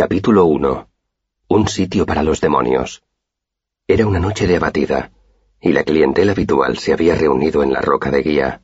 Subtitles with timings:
[0.00, 0.88] Capítulo 1.
[1.48, 3.02] Un sitio para los demonios.
[3.86, 5.12] Era una noche de abatida,
[5.60, 8.62] y la clientela habitual se había reunido en la roca de guía.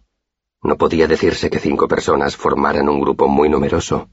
[0.62, 4.08] No podía decirse que cinco personas formaran un grupo muy numeroso,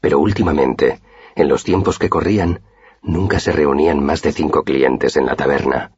[0.00, 1.00] pero últimamente,
[1.34, 2.60] en los tiempos que corrían,
[3.00, 5.92] nunca se reunían más de cinco clientes en la taberna.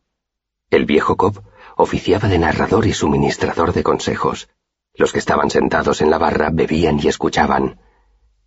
[0.70, 1.42] El viejo Cobb
[1.76, 4.48] oficiaba de narrador y suministrador de consejos.
[4.94, 7.80] Los que estaban sentados en la barra bebían y escuchaban.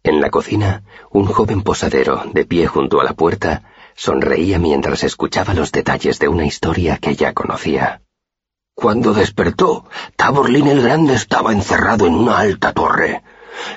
[0.04, 3.64] En la cocina, un joven posadero, de pie junto a la puerta,
[3.96, 8.02] sonreía mientras escuchaba los detalles de una historia que ya conocía.
[8.74, 9.86] Cuando despertó,
[10.16, 13.22] Taborlin el Grande estaba encerrado en una alta torre.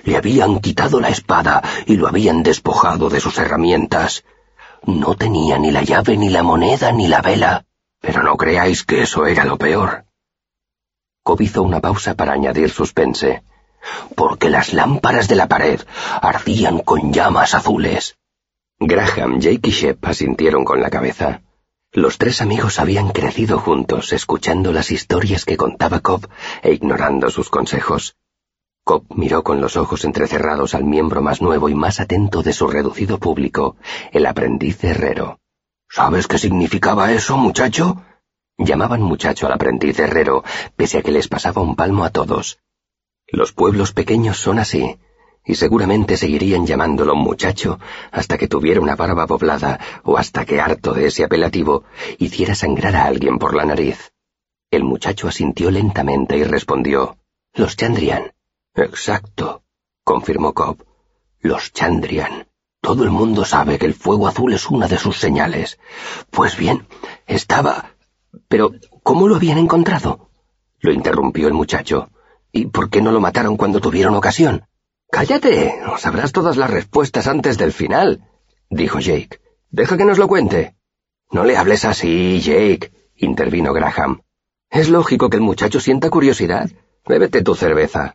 [0.05, 4.25] Le habían quitado la espada y lo habían despojado de sus herramientas.
[4.87, 7.67] No tenía ni la llave, ni la moneda, ni la vela.
[8.01, 10.07] Pero no creáis que eso era lo peor.
[11.23, 13.43] Cobb hizo una pausa para añadir suspense.
[14.15, 15.81] Porque las lámparas de la pared
[16.21, 18.17] ardían con llamas azules.
[18.79, 21.43] Graham, Jake y Shep asintieron con la cabeza.
[21.93, 26.27] Los tres amigos habían crecido juntos, escuchando las historias que contaba Cobb
[26.63, 28.17] e ignorando sus consejos.
[28.83, 32.67] Cobb miró con los ojos entrecerrados al miembro más nuevo y más atento de su
[32.67, 33.77] reducido público,
[34.11, 35.39] el aprendiz herrero.
[35.89, 38.03] ¿Sabes qué significaba eso, muchacho?
[38.59, 40.43] Llamaban muchacho al aprendiz herrero,
[40.75, 42.59] pese a que les pasaba un palmo a todos.
[43.35, 44.97] Los pueblos pequeños son así,
[45.45, 47.81] y seguramente seguirían llamándolo muchacho
[48.13, 51.83] hasta que tuviera una barba poblada o hasta que, harto de ese apelativo,
[52.19, 54.13] hiciera sangrar a alguien por la nariz.
[54.71, 57.17] El muchacho asintió lentamente y respondió,
[57.55, 58.33] Los Chandrian.
[58.73, 59.65] Exacto,
[60.05, 60.85] confirmó Cobb.
[61.41, 62.47] Los Chandrian.
[62.81, 65.81] Todo el mundo sabe que el fuego azul es una de sus señales.
[66.31, 66.87] Pues bien,
[67.27, 67.97] estaba...
[68.47, 68.71] Pero,
[69.03, 70.31] ¿cómo lo habían encontrado?
[70.79, 72.11] Lo interrumpió el muchacho.
[72.57, 74.69] ¿Y por qué no lo mataron cuando tuvieron ocasión?
[75.11, 78.29] Cállate, sabrás todas las respuestas antes del final,
[78.71, 79.41] dijo Jake.
[79.71, 80.77] Deja que nos lo cuente.
[81.33, 84.23] No le hables así, Jake, intervino Graham.
[84.71, 86.71] Es lógico que el muchacho sienta curiosidad.
[87.05, 88.15] Bébete tu cerveza.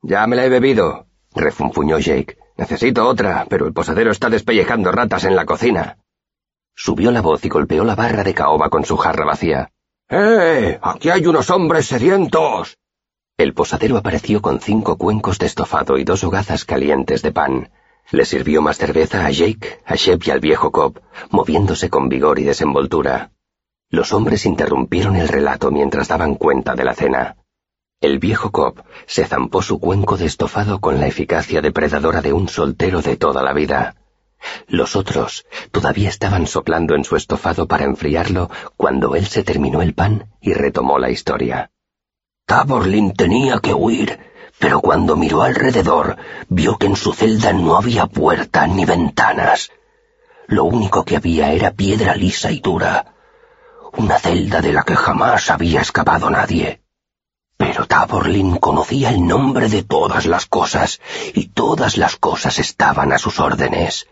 [0.00, 2.38] Ya me la he bebido, refunfuñó Jake.
[2.56, 5.98] Necesito otra, pero el posadero está despellejando ratas en la cocina.
[6.74, 9.72] Subió la voz y golpeó la barra de caoba con su jarra vacía.
[10.08, 10.78] ¡Eh!
[10.80, 12.78] ¡Aquí hay unos hombres sedientos!
[13.36, 17.70] El posadero apareció con cinco cuencos de estofado y dos hogazas calientes de pan.
[18.12, 21.00] Le sirvió más cerveza a Jake, a Shep y al viejo Cobb,
[21.30, 23.32] moviéndose con vigor y desenvoltura.
[23.90, 27.36] Los hombres interrumpieron el relato mientras daban cuenta de la cena.
[28.00, 32.48] El viejo Cobb se zampó su cuenco de estofado con la eficacia depredadora de un
[32.48, 33.96] soltero de toda la vida.
[34.68, 39.92] Los otros todavía estaban soplando en su estofado para enfriarlo cuando él se terminó el
[39.92, 41.72] pan y retomó la historia.
[42.46, 44.18] Taborlin tenía que huir,
[44.58, 46.16] pero cuando miró alrededor
[46.48, 49.70] vio que en su celda no había puerta ni ventanas.
[50.46, 53.14] Lo único que había era piedra lisa y dura.
[53.96, 56.82] Una celda de la que jamás había escapado nadie.
[57.56, 61.00] Pero Taborlin conocía el nombre de todas las cosas,
[61.32, 64.06] y todas las cosas estaban a sus órdenes.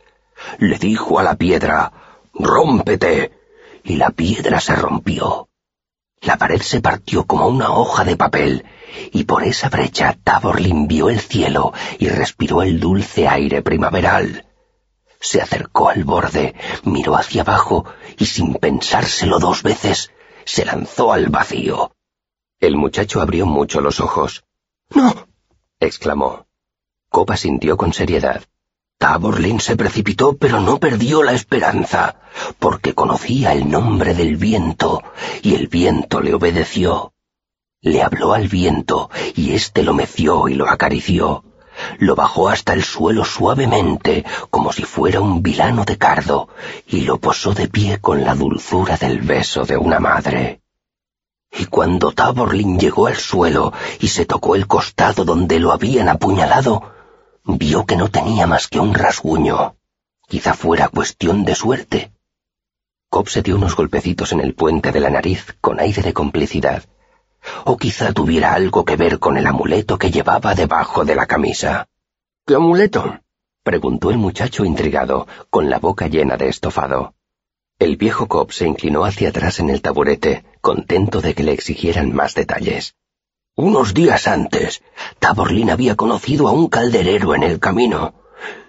[0.58, 1.92] Le dijo a la piedra,
[2.32, 3.32] Rómpete,
[3.84, 5.48] y la piedra se rompió.
[6.22, 8.64] La pared se partió como una hoja de papel,
[9.12, 14.46] y por esa brecha Taborlin vio el cielo y respiró el dulce aire primaveral.
[15.20, 17.86] Se acercó al borde, miró hacia abajo
[18.18, 20.12] y sin pensárselo dos veces,
[20.44, 21.92] se lanzó al vacío.
[22.60, 24.44] El muchacho abrió mucho los ojos.
[24.90, 25.26] ¡No!
[25.80, 26.46] exclamó.
[27.08, 28.44] Copa sintió con seriedad.
[28.98, 32.20] Taborlin se precipitó, pero no perdió la esperanza,
[32.60, 35.01] porque conocía el nombre del viento,
[35.42, 37.12] y el viento le obedeció.
[37.80, 41.44] Le habló al viento, y éste lo meció y lo acarició.
[41.98, 46.48] Lo bajó hasta el suelo suavemente, como si fuera un vilano de cardo,
[46.86, 50.60] y lo posó de pie con la dulzura del beso de una madre.
[51.50, 56.92] Y cuando Taborlin llegó al suelo y se tocó el costado donde lo habían apuñalado,
[57.44, 59.76] vio que no tenía más que un rasguño.
[60.28, 62.12] Quizá fuera cuestión de suerte.
[63.12, 66.84] Cobb se dio unos golpecitos en el puente de la nariz con aire de complicidad.
[67.66, 71.88] O quizá tuviera algo que ver con el amuleto que llevaba debajo de la camisa.
[72.46, 73.20] ¿Qué amuleto?
[73.62, 77.12] preguntó el muchacho intrigado, con la boca llena de estofado.
[77.78, 82.14] El viejo Cobb se inclinó hacia atrás en el taburete, contento de que le exigieran
[82.14, 82.94] más detalles.
[83.54, 84.82] Unos días antes,
[85.18, 88.14] Taborlin había conocido a un calderero en el camino,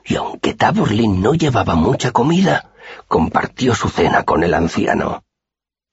[0.03, 2.72] y aunque Taborlin no llevaba mucha comida,
[3.07, 5.23] compartió su cena con el anciano.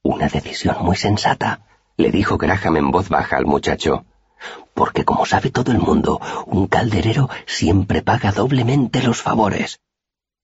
[0.03, 1.67] Una decisión muy sensata,
[1.97, 4.05] le dijo Graham en voz baja al muchacho,
[4.73, 9.79] porque como sabe todo el mundo, un calderero siempre paga doblemente los favores.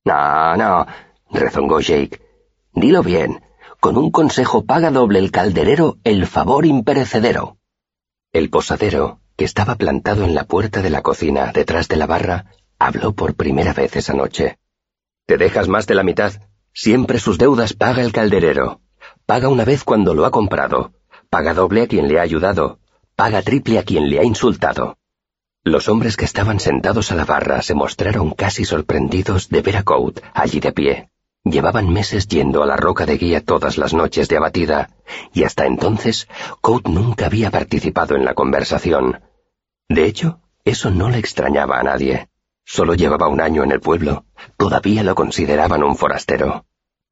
[0.06, 0.86] No, no,
[1.32, 2.22] rezongó Jake.
[2.74, 3.44] Dilo bien.
[3.80, 7.58] Con un consejo paga doble el calderero el favor imperecedero.
[8.34, 12.46] El posadero, que estaba plantado en la puerta de la cocina detrás de la barra,
[12.80, 14.58] habló por primera vez esa noche.
[15.26, 16.34] Te dejas más de la mitad.
[16.80, 18.82] Siempre sus deudas paga el calderero.
[19.26, 20.92] Paga una vez cuando lo ha comprado.
[21.28, 22.78] Paga doble a quien le ha ayudado.
[23.16, 24.96] Paga triple a quien le ha insultado.
[25.64, 29.82] Los hombres que estaban sentados a la barra se mostraron casi sorprendidos de ver a
[29.82, 31.10] Coat allí de pie.
[31.44, 34.92] Llevaban meses yendo a la roca de guía todas las noches de abatida,
[35.34, 36.28] y hasta entonces
[36.62, 39.22] Coat nunca había participado en la conversación.
[39.90, 42.30] De hecho, eso no le extrañaba a nadie.
[42.70, 44.26] Solo llevaba un año en el pueblo.
[44.58, 46.66] Todavía lo consideraban un forastero.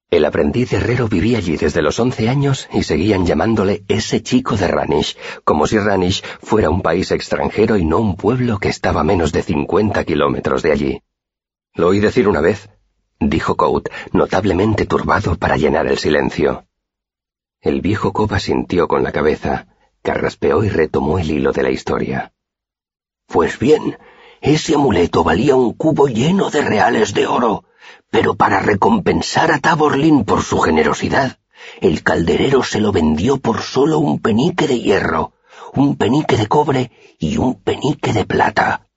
[0.09, 4.67] El aprendiz herrero vivía allí desde los once años y seguían llamándole ese chico de
[4.67, 9.05] Ranish, como si Ranish fuera un país extranjero y no un pueblo que estaba a
[9.05, 11.01] menos de cincuenta kilómetros de allí.
[11.73, 12.69] Lo oí decir una vez,
[13.21, 16.65] dijo Coat, notablemente turbado para llenar el silencio.
[17.61, 19.67] El viejo Coba sintió con la cabeza,
[20.01, 22.33] carraspeó y retomó el hilo de la historia.
[23.27, 23.97] Pues bien,
[24.45, 27.63] ese amuleto valía un cubo lleno de reales de oro,
[28.11, 31.39] pero para recompensar a Taborlin por su generosidad,
[31.81, 35.33] el calderero se lo vendió por solo un penique de hierro,
[35.73, 38.87] un penique de cobre y un penique de plata.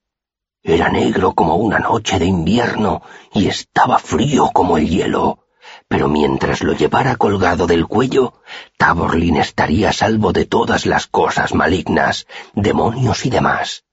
[0.62, 3.00] Era negro como una noche de invierno
[3.32, 5.46] y estaba frío como el hielo,
[5.88, 8.34] pero mientras lo llevara colgado del cuello,
[8.76, 13.87] Taborlin estaría a salvo de todas las cosas malignas, demonios y demás.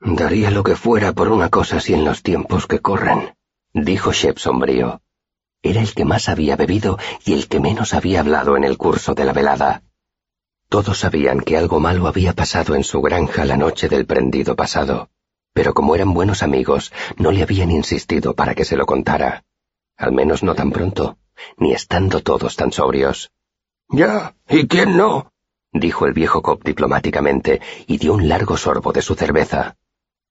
[0.00, 3.34] Daría lo que fuera por una cosa así en los tiempos que corren
[3.72, 5.00] dijo Shep sombrío.
[5.62, 9.14] Era el que más había bebido y el que menos había hablado en el curso
[9.14, 9.82] de la velada.
[10.68, 15.10] Todos sabían que algo malo había pasado en su granja la noche del prendido pasado,
[15.52, 19.44] pero como eran buenos amigos, no le habían insistido para que se lo contara.
[19.96, 21.18] Al menos no tan pronto,
[21.58, 23.30] ni estando todos tan sobrios.
[23.88, 25.32] Ya, ¿y quién no?
[25.72, 29.76] dijo el viejo Cop diplomáticamente y dio un largo sorbo de su cerveza.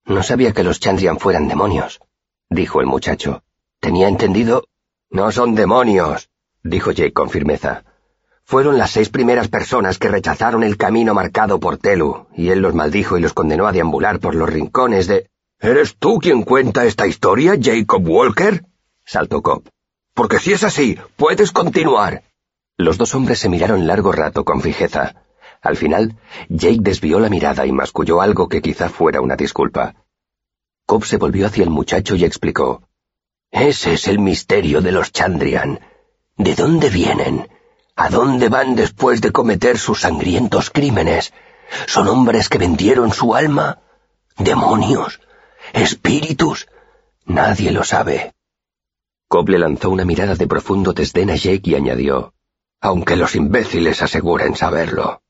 [0.10, 2.02] No sabía que los Chandrian fueran demonios
[2.50, 3.44] dijo el muchacho.
[3.80, 4.66] Tenía entendido.
[5.10, 6.30] No son demonios,
[6.64, 7.84] dijo Jake con firmeza.
[8.44, 12.74] Fueron las seis primeras personas que rechazaron el camino marcado por Telu, y él los
[12.74, 15.30] maldijo y los condenó a deambular por los rincones de...
[15.60, 18.66] ¿Eres tú quien cuenta esta historia, Jacob Walker?
[19.06, 19.70] saltó Cobb.
[20.14, 22.24] Porque si es así, puedes continuar.
[22.78, 25.16] Los dos hombres se miraron largo rato con fijeza.
[25.62, 26.16] Al final,
[26.48, 29.96] Jake desvió la mirada y masculló algo que quizá fuera una disculpa.
[30.86, 32.84] Cobb se volvió hacia el muchacho y explicó.
[33.52, 35.80] Ese es el misterio de los Chandrian.
[36.38, 37.50] ¿De dónde vienen?
[37.96, 41.34] ¿A dónde van después de cometer sus sangrientos crímenes?
[41.88, 43.80] ¿Son hombres que vendieron su alma?
[44.38, 45.20] ¿Demonios?
[45.74, 46.68] ¿Espíritus?
[47.26, 48.34] Nadie lo sabe.
[49.28, 52.34] Cobb le lanzó una mirada de profundo desdén a Jake y añadió,
[52.82, 55.22] aunque los imbéciles aseguren saberlo.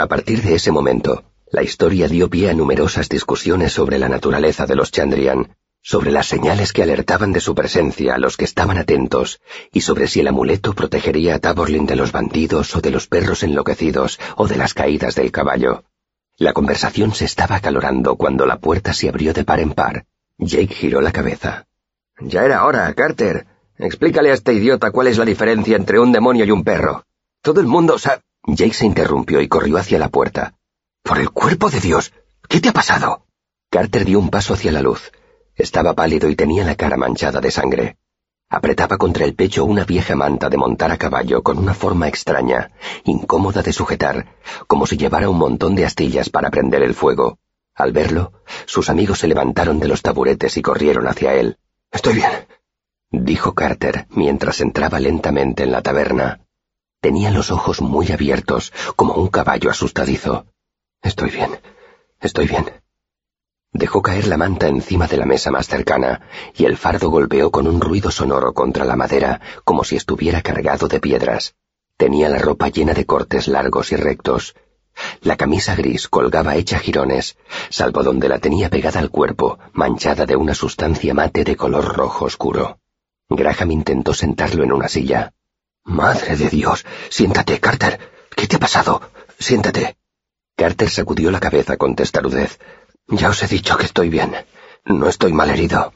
[0.00, 4.64] A partir de ese momento, la historia dio pie a numerosas discusiones sobre la naturaleza
[4.64, 8.78] de los Chandrian, sobre las señales que alertaban de su presencia a los que estaban
[8.78, 9.40] atentos,
[9.72, 13.42] y sobre si el amuleto protegería a Taborlin de los bandidos o de los perros
[13.42, 15.82] enloquecidos o de las caídas del caballo.
[16.36, 20.06] La conversación se estaba acalorando cuando la puerta se abrió de par en par.
[20.38, 21.66] Jake giró la cabeza.
[22.20, 23.46] Ya era hora, Carter.
[23.76, 27.04] Explícale a este idiota cuál es la diferencia entre un demonio y un perro.
[27.42, 28.22] Todo el mundo sabe...
[28.48, 30.54] Jake se interrumpió y corrió hacia la puerta.
[31.02, 32.14] Por el cuerpo de Dios.
[32.48, 33.26] ¿Qué te ha pasado?
[33.70, 35.12] Carter dio un paso hacia la luz.
[35.54, 37.98] Estaba pálido y tenía la cara manchada de sangre.
[38.48, 42.70] Apretaba contra el pecho una vieja manta de montar a caballo con una forma extraña,
[43.04, 44.34] incómoda de sujetar,
[44.66, 47.38] como si llevara un montón de astillas para prender el fuego.
[47.74, 48.32] Al verlo,
[48.64, 51.58] sus amigos se levantaron de los taburetes y corrieron hacia él.
[51.92, 52.30] Estoy bien,
[53.10, 56.40] dijo Carter mientras entraba lentamente en la taberna.
[57.08, 60.44] Tenía los ojos muy abiertos, como un caballo asustadizo.
[61.00, 61.58] Estoy bien,
[62.20, 62.66] estoy bien.
[63.72, 66.20] Dejó caer la manta encima de la mesa más cercana,
[66.54, 70.86] y el fardo golpeó con un ruido sonoro contra la madera, como si estuviera cargado
[70.86, 71.54] de piedras.
[71.96, 74.54] Tenía la ropa llena de cortes largos y rectos.
[75.22, 77.38] La camisa gris colgaba hecha jirones,
[77.70, 82.26] salvo donde la tenía pegada al cuerpo, manchada de una sustancia mate de color rojo
[82.26, 82.80] oscuro.
[83.30, 85.32] Graham intentó sentarlo en una silla.
[85.84, 86.84] Madre de Dios.
[87.08, 87.98] Siéntate, Carter.
[88.34, 89.10] ¿Qué te ha pasado?
[89.38, 89.96] Siéntate.
[90.56, 92.58] Carter sacudió la cabeza con testarudez.
[93.08, 94.34] Ya os he dicho que estoy bien.
[94.84, 95.92] No estoy mal herido.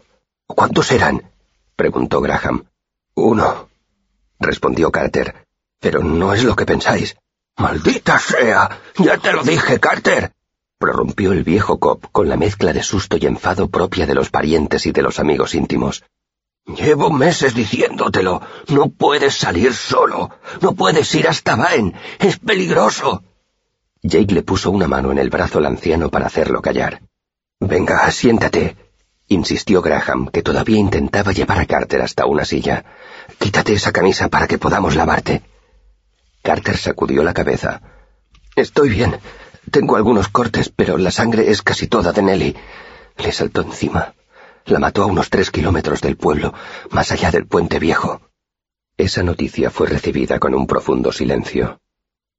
[0.47, 1.31] ¿Cuántos eran?
[1.77, 2.65] preguntó Graham.
[3.15, 3.69] Uno,
[4.39, 5.47] respondió Carter.
[5.81, 7.17] Pero no es lo que pensáis.
[7.57, 8.81] Maldita sea.
[8.97, 10.33] Ya te lo dije, Carter.
[10.79, 14.87] prorrumpió el viejo Cobb con la mezcla de susto y enfado propia de los parientes
[14.87, 16.03] y de los amigos íntimos.
[16.67, 18.41] Llevo meses diciéndotelo.
[18.69, 20.31] No puedes salir solo.
[20.61, 21.95] No puedes ir hasta Baen.
[22.19, 23.25] Es peligroso.
[24.03, 27.03] Jake le puso una mano en el brazo al anciano para hacerlo callar.
[27.61, 28.77] Venga, siéntate,
[29.29, 32.85] insistió Graham, que todavía intentaba llevar a Carter hasta una silla.
[33.39, 35.43] Quítate esa camisa para que podamos lavarte.
[36.43, 37.81] Carter sacudió la cabeza.
[38.57, 39.19] Estoy bien.
[39.71, 42.57] Tengo algunos cortes, pero la sangre es casi toda de Nelly.
[43.19, 44.15] Le saltó encima.
[44.65, 46.55] La mató a unos tres kilómetros del pueblo,
[46.91, 48.21] más allá del puente viejo.
[48.97, 51.81] Esa noticia fue recibida con un profundo silencio.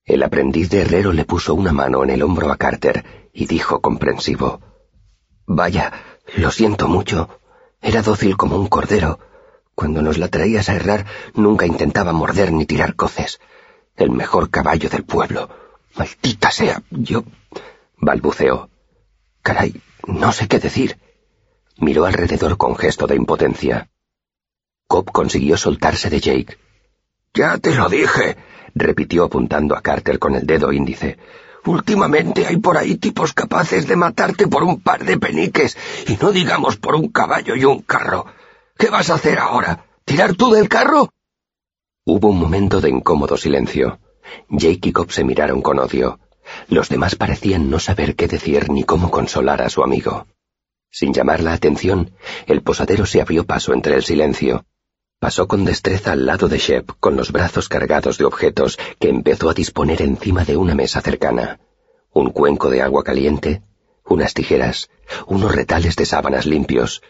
[0.06, 3.82] El aprendiz de herrero le puso una mano en el hombro a Carter y dijo
[3.82, 4.62] comprensivo
[5.46, 5.92] Vaya,
[6.36, 7.40] lo siento mucho.
[7.82, 9.20] Era dócil como un cordero.
[9.76, 13.42] Cuando nos la traías a errar, nunca intentaba morder ni tirar coces.
[13.96, 15.50] El mejor caballo del pueblo.
[15.96, 17.24] Maldita sea, yo...
[17.98, 18.70] balbuceó.
[19.42, 20.98] Caray, no sé qué decir.
[21.78, 23.90] Miró alrededor con gesto de impotencia.
[24.88, 26.58] Cobb consiguió soltarse de Jake.
[27.34, 28.38] Ya te lo dije,
[28.76, 31.18] repitió apuntando a Carter con el dedo índice.
[31.66, 35.78] Últimamente hay por ahí tipos capaces de matarte por un par de peniques,
[36.08, 38.26] y no digamos por un caballo y un carro.
[38.78, 39.86] ¿Qué vas a hacer ahora?
[40.06, 41.10] ¿Tirar tú del carro?
[42.06, 44.00] Hubo un momento de incómodo silencio.
[44.50, 46.20] Jake y Cobb se miraron con odio.
[46.68, 50.28] Los demás parecían no saber qué decir ni cómo consolar a su amigo.
[50.94, 52.12] Sin llamar la atención,
[52.46, 54.64] el posadero se abrió paso entre el silencio.
[55.20, 59.50] Pasó con destreza al lado de Shep, con los brazos cargados de objetos que empezó
[59.50, 61.60] a disponer encima de una mesa cercana.
[62.12, 63.64] Un cuenco de agua caliente,
[64.06, 64.92] unas tijeras,
[65.26, 67.02] unos retales de sábanas limpios,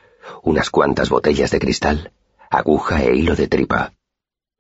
[0.43, 2.13] unas cuantas botellas de cristal,
[2.49, 3.91] aguja e hilo de tripa.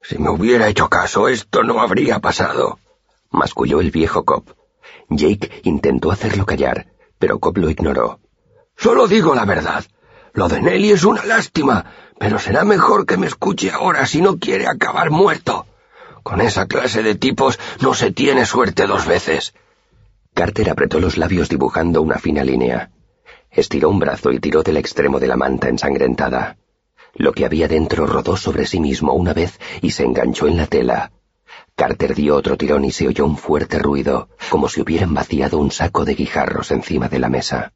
[0.01, 2.77] Si me hubiera hecho caso, esto no habría pasado,
[3.31, 4.53] masculló el viejo Cobb.
[5.07, 6.87] Jake intentó hacerlo callar,
[7.19, 8.19] pero Cobb lo ignoró.
[8.77, 9.85] Solo digo la verdad.
[10.33, 11.85] Lo de Nelly es una lástima,
[12.17, 15.67] pero será mejor que me escuche ahora si no quiere acabar muerto.
[16.23, 19.53] Con esa clase de tipos no se tiene suerte dos veces.
[20.33, 22.91] Carter apretó los labios dibujando una fina línea.
[23.51, 26.57] Estiró un brazo y tiró del extremo de la manta ensangrentada.
[27.13, 30.65] Lo que había dentro rodó sobre sí mismo una vez y se enganchó en la
[30.65, 31.11] tela.
[31.75, 35.69] Carter dio otro tirón y se oyó un fuerte ruido, como si hubieran vaciado un
[35.69, 37.73] saco de guijarros encima de la mesa.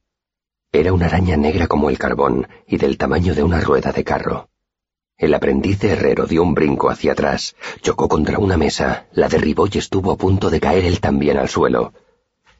[0.78, 4.50] Era una araña negra como el carbón y del tamaño de una rueda de carro.
[5.18, 9.66] El aprendiz de herrero dio un brinco hacia atrás, chocó contra una mesa, la derribó
[9.66, 11.94] y estuvo a punto de caer él también al suelo.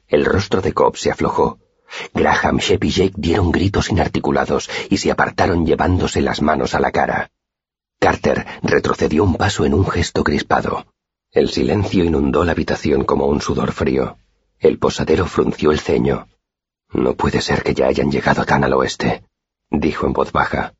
[0.08, 1.60] El rostro de Cobb se aflojó.
[2.12, 6.90] Graham, Shep y Jake dieron gritos inarticulados y se apartaron llevándose las manos a la
[6.90, 7.30] cara.
[8.00, 10.86] Carter retrocedió un paso en un gesto crispado.
[11.30, 14.18] El silencio inundó la habitación como un sudor frío.
[14.58, 16.26] El posadero frunció el ceño.
[16.92, 19.24] No puede ser que ya hayan llegado tan al oeste,
[19.70, 20.74] dijo en voz baja.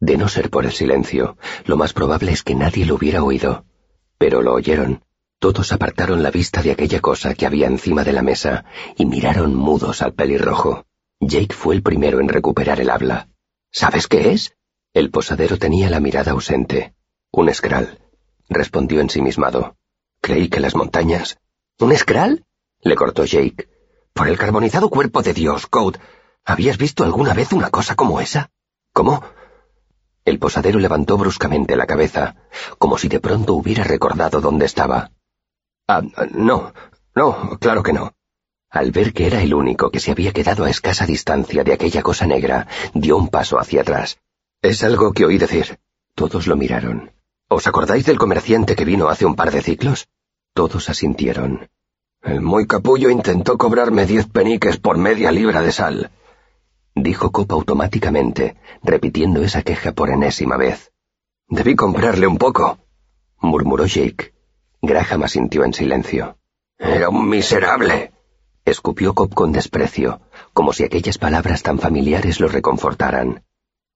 [0.00, 3.64] De no ser por el silencio, lo más probable es que nadie lo hubiera oído.
[4.18, 5.02] Pero lo oyeron,
[5.38, 8.64] todos apartaron la vista de aquella cosa que había encima de la mesa
[8.96, 10.86] y miraron mudos al pelirrojo.
[11.20, 13.28] Jake fue el primero en recuperar el habla.
[13.70, 14.56] ¿Sabes qué es?
[14.92, 16.94] El posadero tenía la mirada ausente.
[17.30, 17.98] Un escral,
[18.48, 19.76] respondió ensimismado.
[20.20, 21.38] Creí que las montañas.
[21.78, 22.44] ¿Un escral?
[22.80, 23.68] le cortó Jake.
[24.14, 25.98] Por el carbonizado cuerpo de Dios, Code.
[26.44, 28.48] ¿Habías visto alguna vez una cosa como esa?
[28.92, 29.24] ¿Cómo?
[30.24, 32.36] El posadero levantó bruscamente la cabeza,
[32.78, 35.10] como si de pronto hubiera recordado dónde estaba.
[35.88, 36.72] Ah, no,
[37.16, 38.12] no, claro que no.
[38.70, 42.02] Al ver que era el único que se había quedado a escasa distancia de aquella
[42.02, 44.18] cosa negra, dio un paso hacia atrás.
[44.62, 45.80] Es algo que oí decir.
[46.14, 47.12] Todos lo miraron.
[47.48, 50.06] ¿Os acordáis del comerciante que vino hace un par de ciclos?
[50.52, 51.68] Todos asintieron.
[52.24, 56.10] El muy capullo intentó cobrarme diez peniques por media libra de sal,
[56.94, 60.90] dijo Copa automáticamente, repitiendo esa queja por enésima vez.
[61.48, 62.78] Debí comprarle un poco,
[63.40, 64.32] murmuró Jake.
[64.80, 66.38] Graham asintió en silencio.
[66.78, 68.12] Era un miserable.
[68.64, 70.22] Escupió Cobb con desprecio,
[70.54, 73.44] como si aquellas palabras tan familiares lo reconfortaran.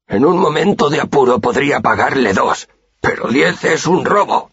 [0.06, 2.68] En un momento de apuro podría pagarle dos,
[3.00, 4.50] pero diez es un robo.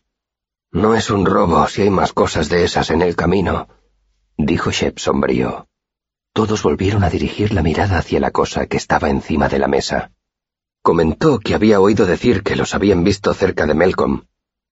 [0.75, 3.69] No es un robo si hay más cosas de esas en el camino,
[4.37, 5.69] dijo Shep sombrío.
[6.33, 10.11] Todos volvieron a dirigir la mirada hacia la cosa que estaba encima de la mesa.
[10.81, 14.23] Comentó que había oído decir que los habían visto cerca de Melcom,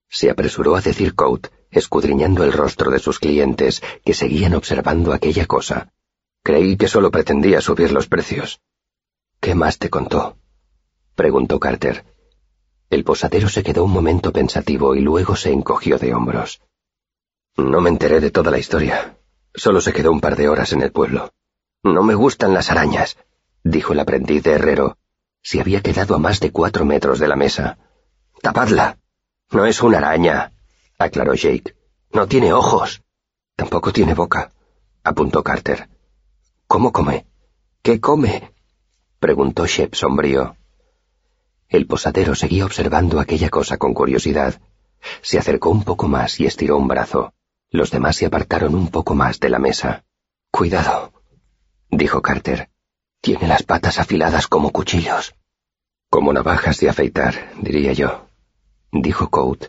[0.10, 5.46] se apresuró a decir Coat, escudriñando el rostro de sus clientes, que seguían observando aquella
[5.46, 5.94] cosa.
[6.44, 8.60] Creí que solo pretendía subir los precios.
[9.40, 10.38] ¿Qué más te contó?
[11.16, 12.13] preguntó Carter.
[12.90, 16.62] El posadero se quedó un momento pensativo y luego se encogió de hombros.
[17.58, 19.18] No me enteré de toda la historia.
[19.54, 21.32] Solo se quedó un par de horas en el pueblo.
[21.84, 23.18] No me gustan las arañas,
[23.64, 24.98] dijo el aprendiz de herrero.
[25.42, 27.78] Se había quedado a más de cuatro metros de la mesa.
[28.42, 28.98] Tapadla.
[29.52, 30.54] No es una araña,
[30.98, 31.76] aclaró Jake.
[32.12, 33.04] No tiene ojos.
[33.56, 34.52] Tampoco tiene boca,
[35.04, 35.90] apuntó Carter.
[36.68, 37.28] ¿Cómo come?
[37.84, 38.52] ¿Qué come?
[39.20, 40.56] preguntó Shep sombrío.
[41.70, 44.62] El posadero seguía observando aquella cosa con curiosidad.
[45.22, 47.34] Se acercó un poco más y estiró un brazo.
[47.70, 50.06] Los demás se apartaron un poco más de la mesa.
[50.52, 51.12] Cuidado,
[51.90, 52.70] dijo Carter.
[53.22, 55.34] Tiene las patas afiladas como cuchillos.
[56.10, 58.28] Como navajas de afeitar, diría yo,
[58.92, 59.66] dijo Coat.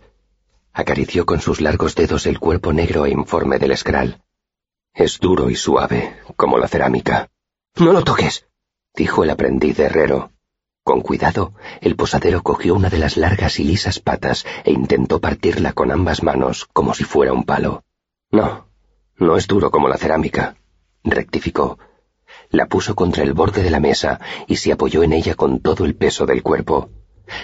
[0.73, 4.23] Acarició con sus largos dedos el cuerpo negro e informe del escral.
[4.93, 7.31] Es duro y suave, como la cerámica.
[7.77, 8.47] No lo toques,
[8.95, 10.33] dijo el aprendiz de herrero.
[10.85, 15.73] Con cuidado, el posadero cogió una de las largas y lisas patas e intentó partirla
[15.73, 17.85] con ambas manos como si fuera un palo.
[18.31, 18.69] No,
[19.17, 20.57] no es duro como la cerámica,
[21.03, 21.79] rectificó.
[22.51, 25.87] La puso contra el borde de la mesa y se apoyó en ella con todo
[25.87, 26.91] el peso del cuerpo.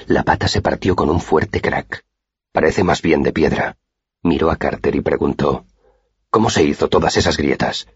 [0.07, 2.05] La pata se partió con un fuerte crack.
[2.53, 3.79] Parece más bien de piedra.
[4.23, 5.65] Miró a Carter y preguntó,
[6.29, 7.89] ¿Cómo se hizo todas esas grietas?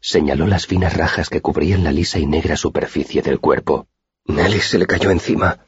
[0.00, 3.88] Señaló las finas rajas que cubrían la lisa y negra superficie del cuerpo.
[4.26, 5.58] Nelly se le cayó encima,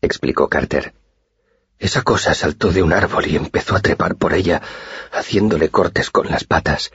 [0.00, 0.94] explicó Carter.
[1.78, 4.62] Esa cosa saltó de un árbol y empezó a trepar por ella,
[5.12, 6.92] haciéndole cortes con las patas.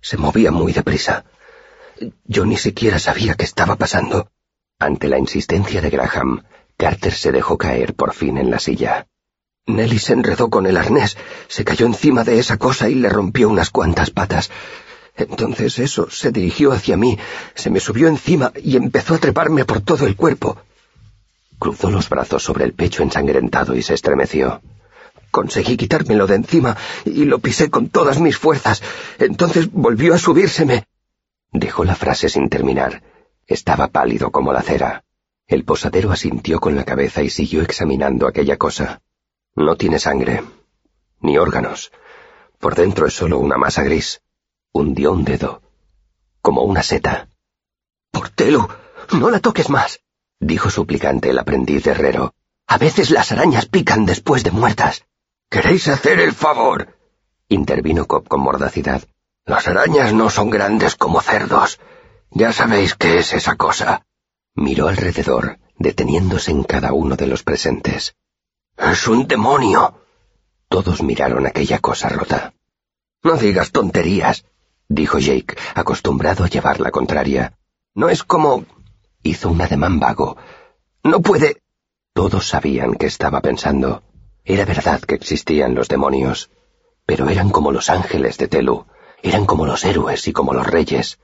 [0.00, 1.24] Se movía muy deprisa.
[2.24, 4.30] Yo ni siquiera sabía qué estaba pasando.
[4.78, 6.42] Ante la insistencia de Graham,
[6.76, 9.06] Carter se dejó caer por fin en la silla.
[9.66, 13.48] Nelly se enredó con el arnés, se cayó encima de esa cosa y le rompió
[13.48, 14.50] unas cuantas patas.
[15.16, 17.18] Entonces eso se dirigió hacia mí,
[17.54, 20.58] se me subió encima y empezó a treparme por todo el cuerpo.
[21.58, 24.62] Cruzó los brazos sobre el pecho ensangrentado y se estremeció.
[25.30, 28.82] Conseguí quitármelo de encima y lo pisé con todas mis fuerzas.
[29.18, 30.84] Entonces volvió a subírseme.
[31.52, 33.02] Dejó la frase sin terminar.
[33.46, 35.04] Estaba pálido como la cera.
[35.46, 39.02] El posadero asintió con la cabeza y siguió examinando aquella cosa.
[39.54, 40.42] No tiene sangre,
[41.20, 41.92] ni órganos.
[42.58, 44.22] Por dentro es solo una masa gris
[44.72, 45.62] hundió un dedo,
[46.40, 47.28] como una seta.
[48.10, 48.68] Portelo,
[49.12, 50.00] no la toques más,
[50.40, 52.34] dijo suplicante el aprendiz herrero.
[52.66, 55.04] A veces las arañas pican después de muertas.
[55.50, 56.96] ¿Queréis hacer el favor?
[57.48, 59.02] intervino Cobb con mordacidad.
[59.44, 61.78] Las arañas no son grandes como cerdos.
[62.30, 64.06] Ya sabéis qué es esa cosa.
[64.54, 68.14] Miró alrededor, deteniéndose en cada uno de los presentes.
[68.78, 70.00] Es un demonio.
[70.68, 72.54] Todos miraron aquella cosa rota.
[73.22, 74.46] No digas tonterías,
[74.94, 77.54] dijo Jake, acostumbrado a llevar la contraria.
[77.94, 78.64] No es como...
[79.22, 80.36] hizo un ademán vago.
[81.02, 81.58] No puede...
[82.14, 84.02] Todos sabían que estaba pensando.
[84.44, 86.50] Era verdad que existían los demonios,
[87.06, 88.86] pero eran como los ángeles de Telu,
[89.22, 91.18] eran como los héroes y como los reyes.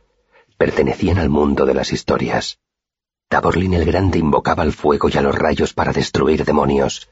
[0.57, 2.59] Pertenecían al mundo de las historias.
[3.29, 7.11] Taborlin el Grande invocaba al fuego y a los rayos para destruir demonios.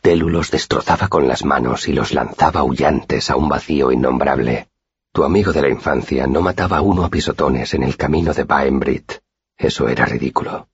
[0.00, 4.68] Telu los destrozaba con las manos y los lanzaba aullantes a un vacío innombrable.
[5.12, 8.44] Tu amigo de la infancia no mataba a uno a pisotones en el camino de
[8.44, 9.14] Baenbrit.
[9.56, 10.68] Eso era ridículo.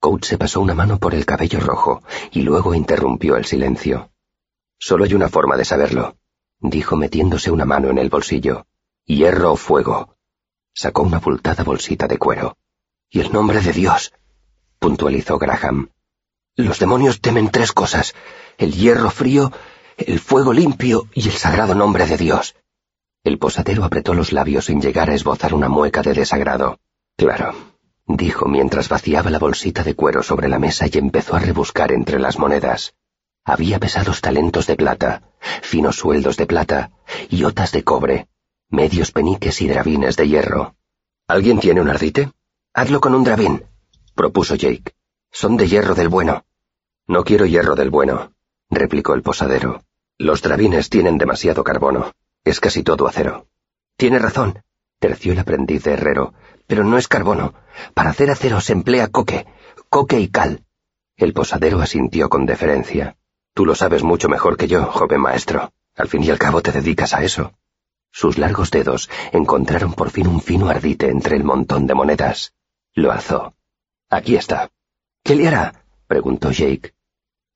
[0.00, 4.10] Coates se pasó una mano por el cabello rojo y luego interrumpió el silencio.
[4.78, 6.16] Solo hay una forma de saberlo,
[6.58, 8.66] dijo metiéndose una mano en el bolsillo.
[9.04, 10.16] Hierro o fuego.
[10.74, 12.56] Sacó una abultada bolsita de cuero.
[13.08, 14.12] Y el nombre de Dios,
[14.80, 15.90] puntualizó Graham.
[16.56, 18.14] Los demonios temen tres cosas,
[18.58, 19.52] el hierro frío,
[19.96, 22.56] el fuego limpio y el sagrado nombre de Dios.
[23.26, 26.78] El posadero apretó los labios sin llegar a esbozar una mueca de desagrado.
[27.16, 27.56] Claro,
[28.06, 32.20] dijo mientras vaciaba la bolsita de cuero sobre la mesa y empezó a rebuscar entre
[32.20, 32.94] las monedas.
[33.44, 35.22] Había pesados talentos de plata,
[35.62, 36.92] finos sueldos de plata,
[37.28, 38.28] y otas de cobre,
[38.68, 40.76] medios peniques y drabines de hierro.
[41.26, 42.30] ¿Alguien tiene un ardite?
[42.74, 43.64] Hazlo con un drabín,
[44.14, 44.94] propuso Jake.
[45.32, 46.44] Son de hierro del bueno.
[47.08, 48.34] No quiero hierro del bueno,
[48.70, 49.82] replicó el posadero.
[50.16, 52.12] Los drabines tienen demasiado carbono.
[52.46, 53.48] Es casi todo acero.
[53.96, 54.62] Tiene razón,
[55.00, 56.32] terció el aprendiz de herrero,
[56.68, 57.54] pero no es carbono.
[57.92, 59.46] Para hacer acero se emplea coque,
[59.90, 60.62] coque y cal.
[61.16, 63.16] El posadero asintió con deferencia.
[63.52, 65.72] Tú lo sabes mucho mejor que yo, joven maestro.
[65.96, 67.52] Al fin y al cabo te dedicas a eso.
[68.12, 72.54] Sus largos dedos encontraron por fin un fino ardite entre el montón de monedas.
[72.94, 73.54] Lo alzó.
[74.08, 74.70] Aquí está.
[75.24, 75.84] ¿Qué le hará?
[76.06, 76.94] preguntó Jake.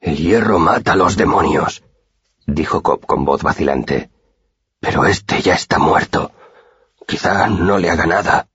[0.00, 1.84] El hierro mata a los demonios,
[2.44, 4.10] dijo Cobb con voz vacilante.
[4.80, 6.32] Pero este ya está muerto.
[7.06, 8.48] Quizá no le haga nada.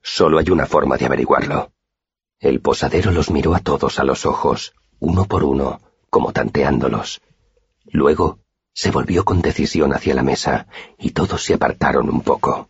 [0.00, 1.72] Solo hay una forma de averiguarlo.
[2.38, 7.20] El posadero los miró a todos a los ojos, uno por uno, como tanteándolos.
[7.84, 8.38] Luego
[8.72, 10.66] se volvió con decisión hacia la mesa
[10.98, 12.68] y todos se apartaron un poco.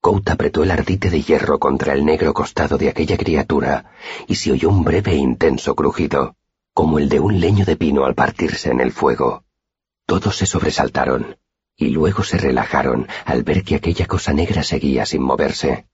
[0.00, 3.90] Cout apretó el ardite de hierro contra el negro costado de aquella criatura
[4.26, 6.36] y se oyó un breve e intenso crujido,
[6.74, 9.44] como el de un leño de pino al partirse en el fuego.
[10.06, 11.38] Todos se sobresaltaron
[11.76, 15.86] y luego se relajaron al ver que aquella cosa negra seguía sin moverse.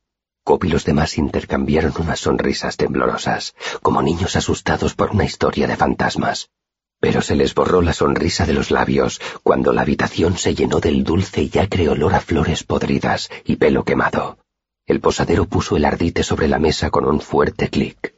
[0.45, 5.77] Cobb y los demás intercambiaron unas sonrisas temblorosas, como niños asustados por una historia de
[5.77, 6.51] fantasmas.
[6.99, 11.03] Pero se les borró la sonrisa de los labios cuando la habitación se llenó del
[11.05, 14.39] dulce y acre olor a flores podridas y pelo quemado.
[14.87, 18.15] El posadero puso el ardite sobre la mesa con un fuerte clic.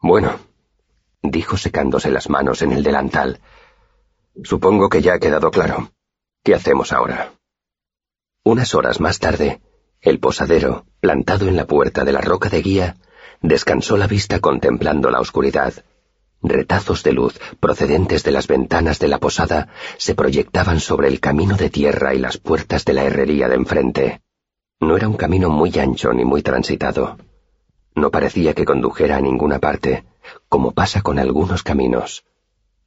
[0.00, 0.38] Bueno,
[1.22, 3.40] dijo secándose las manos en el delantal.
[4.44, 5.90] Supongo que ya ha quedado claro.
[6.44, 7.34] ¿Qué hacemos ahora?
[8.42, 9.60] Unas horas más tarde,
[10.00, 12.96] el posadero, plantado en la puerta de la roca de guía,
[13.42, 15.72] descansó la vista contemplando la oscuridad.
[16.42, 21.56] Retazos de luz procedentes de las ventanas de la posada se proyectaban sobre el camino
[21.56, 24.22] de tierra y las puertas de la herrería de enfrente.
[24.80, 27.18] No era un camino muy ancho ni muy transitado.
[27.94, 30.06] No parecía que condujera a ninguna parte,
[30.48, 32.24] como pasa con algunos caminos.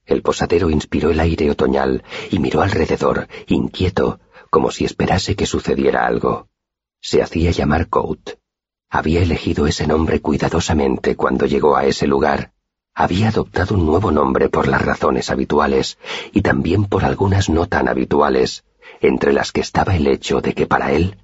[0.05, 6.05] El posadero inspiró el aire otoñal y miró alrededor, inquieto, como si esperase que sucediera
[6.05, 6.47] algo.
[7.01, 8.31] Se hacía llamar Coat.
[8.89, 12.53] Había elegido ese nombre cuidadosamente cuando llegó a ese lugar,
[12.97, 15.97] había adoptado un nuevo nombre por las razones habituales
[16.31, 18.63] y también por algunas no tan habituales,
[19.01, 21.17] entre las que estaba el hecho de que para él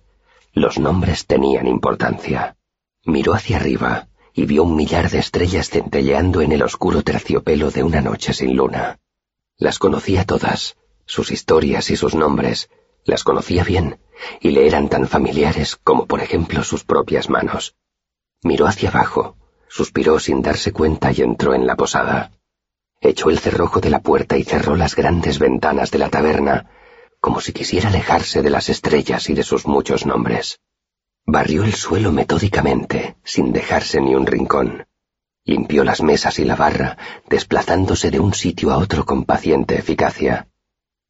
[0.53, 2.57] los nombres tenían importancia.
[3.05, 7.83] Miró hacia arriba y vio un millar de estrellas centelleando en el oscuro terciopelo de
[7.83, 8.99] una noche sin luna.
[9.57, 12.69] Las conocía todas, sus historias y sus nombres,
[13.03, 13.99] las conocía bien,
[14.39, 17.75] y le eran tan familiares como por ejemplo sus propias manos.
[18.43, 19.35] Miró hacia abajo,
[19.67, 22.31] suspiró sin darse cuenta y entró en la posada.
[22.99, 26.69] Echó el cerrojo de la puerta y cerró las grandes ventanas de la taberna,
[27.19, 30.59] como si quisiera alejarse de las estrellas y de sus muchos nombres.
[31.25, 34.85] Barrió el suelo metódicamente, sin dejarse ni un rincón.
[35.45, 36.97] Limpió las mesas y la barra,
[37.29, 40.47] desplazándose de un sitio a otro con paciente eficacia.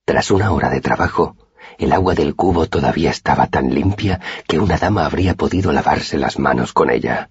[0.06, 1.36] Tras una hora de trabajo,
[1.78, 6.39] el agua del cubo todavía estaba tan limpia que una dama habría podido lavarse las
[6.39, 7.30] manos con ella.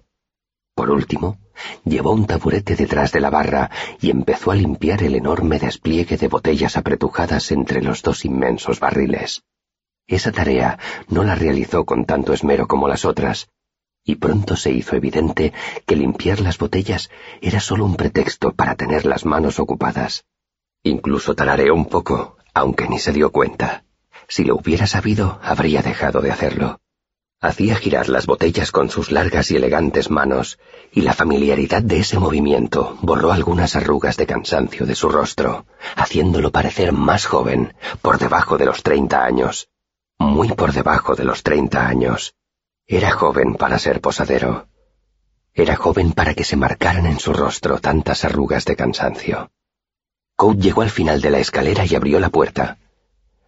[0.73, 1.37] Por último,
[1.85, 6.27] llevó un taburete detrás de la barra y empezó a limpiar el enorme despliegue de
[6.27, 9.43] botellas apretujadas entre los dos inmensos barriles.
[10.11, 13.47] Esa tarea no la realizó con tanto esmero como las otras,
[14.03, 15.53] y pronto se hizo evidente
[15.85, 17.09] que limpiar las botellas
[17.41, 20.25] era solo un pretexto para tener las manos ocupadas.
[20.83, 23.85] Incluso tarareó un poco, aunque ni se dio cuenta.
[24.27, 26.81] Si lo hubiera sabido, habría dejado de hacerlo.
[27.39, 30.59] Hacía girar las botellas con sus largas y elegantes manos,
[30.91, 36.51] y la familiaridad de ese movimiento borró algunas arrugas de cansancio de su rostro, haciéndolo
[36.51, 39.69] parecer más joven, por debajo de los treinta años.
[40.21, 42.35] Muy por debajo de los treinta años.
[42.85, 44.67] Era joven para ser posadero.
[45.51, 49.49] Era joven para que se marcaran en su rostro tantas arrugas de cansancio.
[50.35, 52.77] Coat llegó al final de la escalera y abrió la puerta.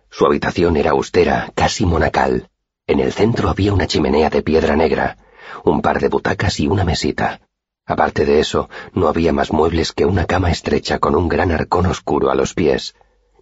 [0.09, 2.49] Su habitación era austera, casi monacal,
[2.87, 5.17] en el centro había una chimenea de piedra negra,
[5.63, 7.41] un par de butacas y una mesita.
[7.85, 11.85] Aparte de eso, no había más muebles que una cama estrecha con un gran arcón
[11.85, 12.95] oscuro a los pies,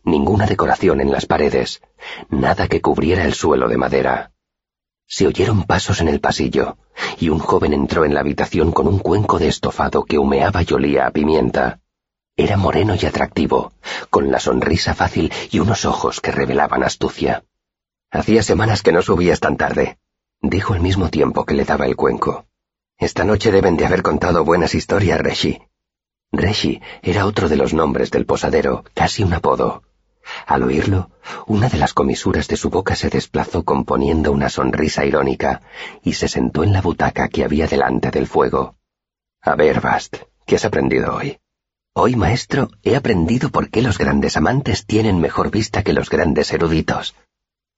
[0.03, 1.81] ninguna decoración en las paredes,
[2.29, 4.31] nada que cubriera el suelo de madera.
[5.07, 6.77] Se oyeron pasos en el pasillo,
[7.19, 10.73] y un joven entró en la habitación con un cuenco de estofado que humeaba y
[10.73, 11.79] olía a pimienta.
[12.37, 13.73] Era moreno y atractivo,
[14.09, 17.43] con la sonrisa fácil y unos ojos que revelaban astucia.
[18.09, 19.97] Hacía semanas que no subías tan tarde,
[20.41, 22.45] dijo al mismo tiempo que le daba el cuenco.
[22.97, 25.61] Esta noche deben de haber contado buenas historias, Reshi.
[26.31, 29.83] Reshi era otro de los nombres del posadero, casi un apodo.
[30.45, 31.09] Al oírlo,
[31.47, 35.61] una de las comisuras de su boca se desplazó componiendo una sonrisa irónica
[36.03, 38.75] y se sentó en la butaca que había delante del fuego.
[39.41, 41.39] A ver, Bast, ¿qué has aprendido hoy?
[41.93, 46.53] Hoy, maestro, he aprendido por qué los grandes amantes tienen mejor vista que los grandes
[46.53, 47.15] eruditos.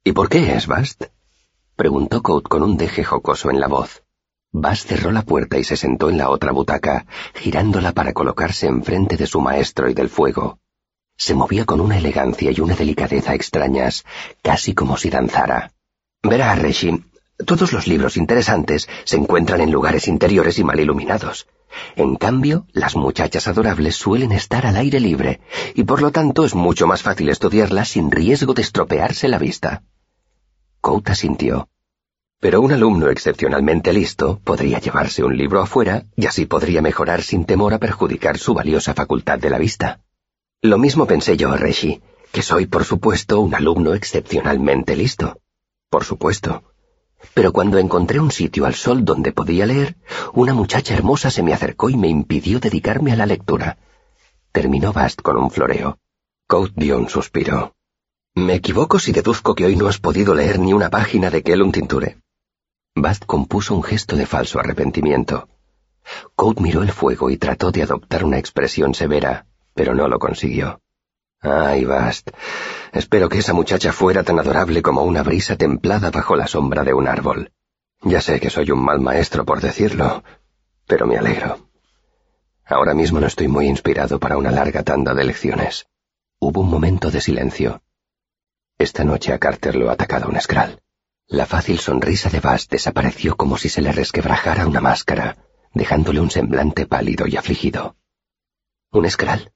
[0.04, 1.06] ¿Y por qué es Bast?
[1.76, 4.04] preguntó Coat con un deje jocoso en la voz.
[4.52, 9.18] Bast cerró la puerta y se sentó en la otra butaca, girándola para colocarse enfrente
[9.18, 10.60] de su maestro y del fuego.
[11.18, 14.04] Se movía con una elegancia y una delicadeza extrañas,
[14.42, 15.72] casi como si danzara.
[16.22, 17.04] Verá, Reshi,
[17.46, 21.48] todos los libros interesantes se encuentran en lugares interiores y mal iluminados.
[21.96, 25.42] En cambio, las muchachas adorables suelen estar al aire libre,
[25.74, 29.84] y por lo tanto es mucho más fácil estudiarlas sin riesgo de estropearse la vista.
[30.82, 31.68] Couta sintió.
[32.40, 37.46] Pero un alumno excepcionalmente listo podría llevarse un libro afuera y así podría mejorar sin
[37.46, 40.02] temor a perjudicar su valiosa facultad de la vista.
[40.64, 45.38] Lo mismo pensé yo, Reshi, que soy, por supuesto, un alumno excepcionalmente listo.
[45.90, 46.64] Por supuesto.
[47.34, 49.98] Pero cuando encontré un sitio al sol donde podía leer,
[50.34, 53.78] una muchacha hermosa se me acercó y me impidió dedicarme a la lectura.
[54.54, 55.98] Terminó Bast con un floreo.
[56.48, 57.76] Coat dio un suspiro.
[58.34, 61.74] Me equivoco si deduzco que hoy no has podido leer ni una página de Kellum
[61.74, 62.20] Tinture.
[62.96, 65.50] Bast compuso un gesto de falso arrepentimiento.
[66.38, 70.82] Coat miró el fuego y trató de adoptar una expresión severa, pero no lo consiguió.
[71.42, 72.30] Ay, Bast,
[72.94, 76.94] espero que esa muchacha fuera tan adorable como una brisa templada bajo la sombra de
[76.94, 77.52] un árbol.
[78.02, 80.24] Ya sé que soy un mal maestro por decirlo,
[80.88, 81.70] pero me alegro.
[82.66, 85.86] Ahora mismo no estoy muy inspirado para una larga tanda de lecciones.
[86.40, 87.82] Hubo un momento de silencio.
[88.78, 90.82] Esta noche a Carter lo ha atacado un escral.
[91.28, 95.38] La fácil sonrisa de Bast desapareció como si se le resquebrajara una máscara,
[95.74, 97.96] dejándole un semblante pálido y afligido.
[98.92, 99.52] ¿Un escral?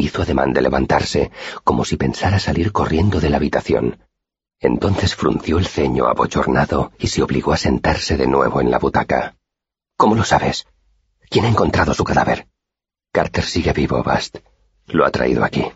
[0.00, 1.32] Hizo ademán de levantarse,
[1.64, 3.98] como si pensara salir corriendo de la habitación.
[4.60, 9.36] Entonces frunció el ceño abochornado y se obligó a sentarse de nuevo en la butaca.
[9.96, 10.68] ¿Cómo lo sabes?
[11.28, 12.46] ¿Quién ha encontrado su cadáver?
[13.12, 14.38] Carter sigue vivo, Bast.
[14.86, 15.66] Lo ha traído aquí.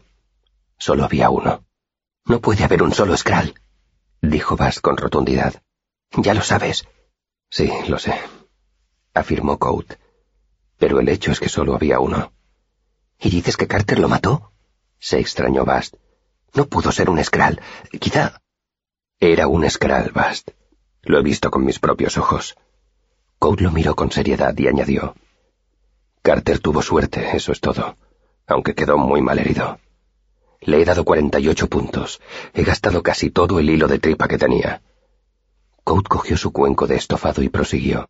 [0.78, 1.64] Solo había uno.
[2.24, 3.54] No puede haber un solo Skral,
[4.20, 5.60] dijo Bast con rotundidad.
[6.16, 6.86] Ya lo sabes.
[7.50, 8.14] Sí, lo sé,
[9.14, 9.94] afirmó Coat.
[10.78, 12.32] Pero el hecho es que solo había uno.
[13.22, 14.52] ¿Y dices que Carter lo mató?
[14.98, 15.94] Se extrañó Bast.
[16.54, 17.60] No pudo ser un Skral.
[18.00, 18.40] Quizá...
[19.20, 20.50] Era un Skral, Bast.
[21.02, 22.56] Lo he visto con mis propios ojos.
[23.38, 25.14] Coat lo miró con seriedad y añadió.
[26.22, 27.96] Carter tuvo suerte, eso es todo,
[28.46, 29.78] aunque quedó muy mal herido.
[30.60, 32.20] Le he dado cuarenta y ocho puntos.
[32.54, 34.82] He gastado casi todo el hilo de tripa que tenía.
[35.84, 38.08] Coat cogió su cuenco de estofado y prosiguió.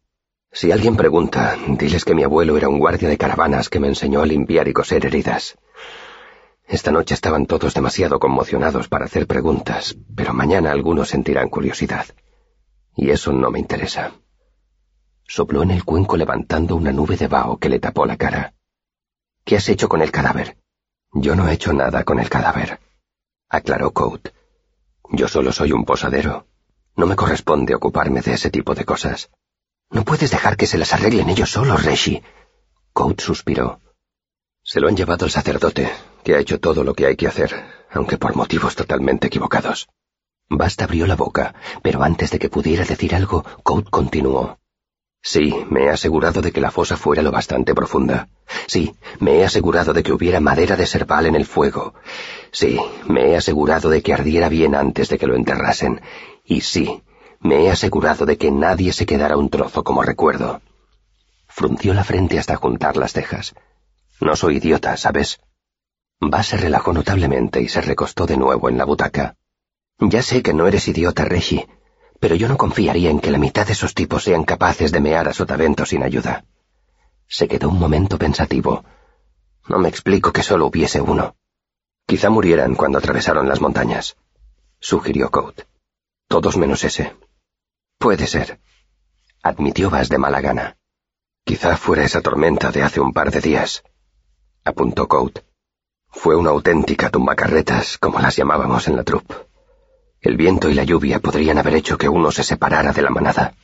[0.55, 4.21] Si alguien pregunta, diles que mi abuelo era un guardia de caravanas que me enseñó
[4.21, 5.57] a limpiar y coser heridas.
[6.67, 12.05] Esta noche estaban todos demasiado conmocionados para hacer preguntas, pero mañana algunos sentirán curiosidad.
[12.95, 14.13] Y eso no me interesa.
[15.27, 18.53] Sopló en el cuenco levantando una nube de vaho que le tapó la cara.
[19.45, 20.59] ¿Qué has hecho con el cadáver?
[21.15, 22.79] Yo no he hecho nada con el cadáver,
[23.49, 24.29] aclaró Coat.
[25.11, 26.47] Yo solo soy un posadero.
[26.95, 29.31] No me corresponde ocuparme de ese tipo de cosas.
[29.93, 32.23] No puedes dejar que se las arreglen ellos solos, Reshi.
[32.95, 33.81] Coat suspiró.
[34.65, 35.91] Se lo han llevado al sacerdote,
[36.25, 39.89] que ha hecho todo lo que hay que hacer, aunque por motivos totalmente equivocados.
[40.49, 44.59] Basta abrió la boca, pero antes de que pudiera decir algo, Coat continuó.
[45.21, 48.29] Sí, me he asegurado de que la fosa fuera lo bastante profunda.
[48.67, 51.95] Sí, me he asegurado de que hubiera madera de serval en el fuego.
[52.51, 56.01] Sí, me he asegurado de que ardiera bien antes de que lo enterrasen.
[56.45, 57.03] Y sí,
[57.43, 60.63] me he asegurado de que nadie se quedara un trozo como recuerdo.
[61.49, 63.55] Frunció la frente hasta juntar las cejas.
[64.21, 65.41] No soy idiota, ¿sabes?
[66.23, 69.35] Va se relajó notablemente y se recostó de nuevo en la butaca.
[69.99, 71.69] Ya sé que no eres idiota, Reggie,
[72.21, 75.29] pero yo no confiaría en que la mitad de esos tipos sean capaces de mear
[75.29, 76.45] a Sotavento sin ayuda.
[77.29, 78.85] Se quedó un momento pensativo.
[79.69, 81.35] No me explico que solo hubiese uno.
[82.07, 84.17] Quizá murieran cuando atravesaron las montañas,
[84.79, 85.63] sugirió Coat.
[86.29, 87.15] Todos menos ese.
[88.03, 88.59] Puede ser,
[89.45, 90.77] admitió Vas de mala gana.
[91.45, 93.85] Quizá fuera esa tormenta de hace un par de días,
[94.65, 95.39] apuntó Coat.
[96.09, 99.37] Fue una auténtica tumbacarretas, como las llamábamos en la troupe.
[100.21, 103.55] El viento y la lluvia podrían haber hecho que uno se separara de la manada.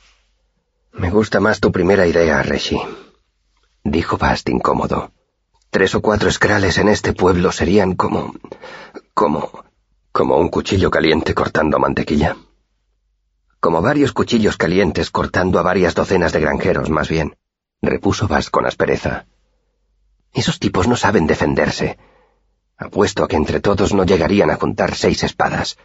[0.92, 2.80] Me gusta más tu primera idea, Reshi,
[3.82, 5.10] dijo Bast incómodo.
[5.70, 8.36] Tres o cuatro escrales en este pueblo serían como...
[9.14, 9.64] como...
[10.12, 12.36] como un cuchillo caliente cortando mantequilla
[13.60, 17.36] como varios cuchillos calientes cortando a varias docenas de granjeros, más bien,
[17.82, 19.26] repuso Vas con aspereza.
[20.32, 21.98] Esos tipos no saben defenderse.
[22.76, 25.76] Apuesto a que entre todos no llegarían a juntar seis espadas,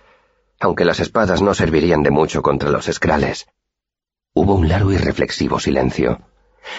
[0.59, 3.47] aunque las espadas no servirían de mucho contra los escrales.
[4.33, 6.21] Hubo un largo y reflexivo silencio.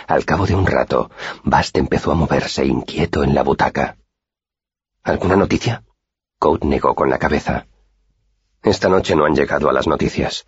[0.06, 1.10] Al cabo de un rato,
[1.42, 3.96] Bast empezó a moverse inquieto en la butaca.
[5.02, 5.82] ¿Alguna noticia?
[6.38, 7.66] Coat negó con la cabeza.
[8.62, 10.46] Esta noche no han llegado a las noticias.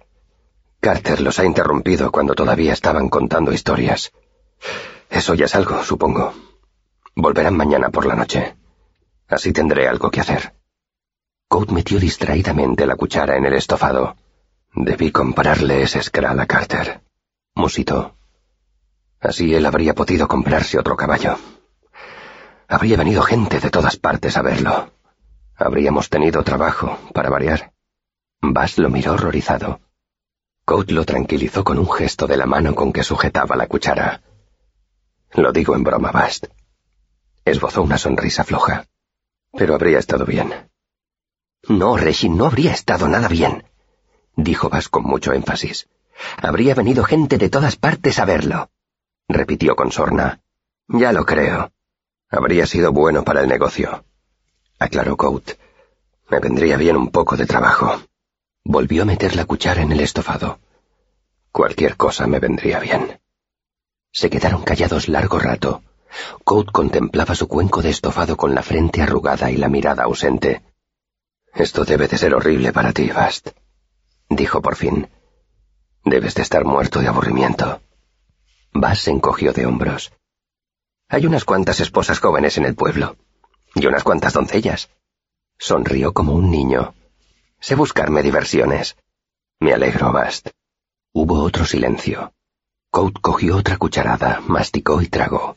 [0.81, 4.13] Carter los ha interrumpido cuando todavía estaban contando historias.
[5.11, 6.35] Eso ya es algo, supongo.
[7.15, 8.57] Volverán mañana por la noche.
[9.29, 10.55] Así tendré algo que hacer.
[11.49, 14.17] Coat metió distraídamente la cuchara en el estofado.
[14.75, 17.01] Debí comprarle ese escral a Carter.
[17.55, 18.17] Musitó.
[19.21, 21.37] Así él habría podido comprarse otro caballo.
[22.69, 24.91] Habría venido gente de todas partes a verlo.
[25.57, 27.73] Habríamos tenido trabajo, para variar.
[28.43, 29.81] Bass lo miró horrorizado.
[30.67, 34.21] Coat lo tranquilizó con un gesto de la mano con que sujetaba la cuchara.
[35.35, 36.47] Lo digo en broma, Bast.
[37.45, 38.85] Esbozó una sonrisa floja.
[39.53, 40.69] Pero habría estado bien.
[41.69, 43.63] No, Reggie, no habría estado nada bien,
[44.35, 45.89] dijo Bast con mucho énfasis.
[46.37, 48.69] Habría venido gente de todas partes a verlo,
[49.29, 50.41] repitió con sorna.
[50.89, 51.71] Ya lo creo.
[52.29, 54.05] Habría sido bueno para el negocio,
[54.81, 55.53] aclaró Coat.
[56.29, 58.01] Me vendría bien un poco de trabajo.
[58.69, 60.59] Volvió a meter la cuchara en el estofado.
[61.53, 63.21] Cualquier cosa me vendría bien.
[64.11, 65.85] Se quedaron callados largo rato.
[66.43, 70.65] Coat contemplaba su cuenco de estofado con la frente arrugada y la mirada ausente.
[71.55, 73.51] Esto debe de ser horrible para ti, Bast,
[74.29, 75.09] dijo por fin.
[76.05, 77.81] Debes de estar muerto de aburrimiento.
[78.73, 80.13] Bast se encogió de hombros.
[81.09, 83.17] Hay unas cuantas esposas jóvenes en el pueblo,
[83.77, 84.91] y unas cuantas doncellas.
[85.57, 86.96] Sonrió como un niño.
[87.67, 88.97] Sé buscarme diversiones.
[89.59, 90.51] Me alegro, Bast.
[91.13, 92.33] Hubo otro silencio.
[92.93, 95.57] Coat cogió otra cucharada, masticó y tragó.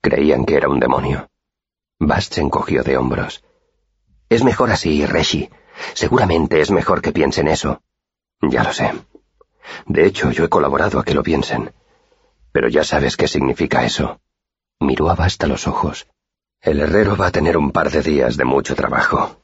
[0.00, 1.28] Creían que era un demonio.
[1.98, 3.42] Bast se encogió de hombros.
[4.28, 5.50] Es mejor así, Reshi.
[5.94, 7.82] Seguramente es mejor que piensen eso.
[8.40, 8.92] Ya lo sé.
[9.86, 11.74] De hecho, yo he colaborado a que lo piensen.
[12.52, 14.20] Pero ya sabes qué significa eso.
[14.78, 16.06] Miró a Bast a los ojos.
[16.60, 19.41] El herrero va a tener un par de días de mucho trabajo.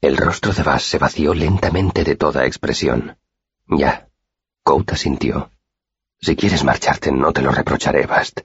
[0.00, 3.18] El rostro de Bast se vació lentamente de toda expresión.
[3.66, 4.08] Ya.
[4.62, 5.50] Couta sintió.
[6.18, 8.40] Si quieres marcharte, no te lo reprocharé, Bast.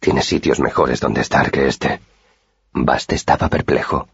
[0.00, 2.00] Tienes sitios mejores donde estar que este.
[2.72, 4.08] Bast estaba perplejo.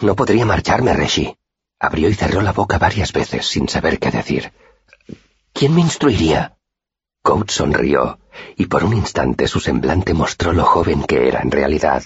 [0.00, 1.36] No podría marcharme, Reshi.
[1.78, 4.52] Abrió y cerró la boca varias veces sin saber qué decir.
[5.52, 6.56] ¿Quién me instruiría?
[7.22, 8.18] Coat sonrió,
[8.56, 12.04] y por un instante su semblante mostró lo joven que era en realidad.